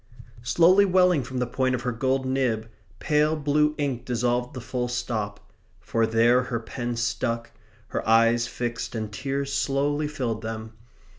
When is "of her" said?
1.75-1.91